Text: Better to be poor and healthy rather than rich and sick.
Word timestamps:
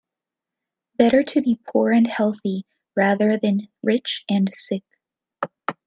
Better 0.97 1.21
to 1.21 1.41
be 1.43 1.59
poor 1.67 1.91
and 1.91 2.07
healthy 2.07 2.65
rather 2.95 3.37
than 3.37 3.67
rich 3.83 4.23
and 4.27 4.49
sick. 4.51 4.81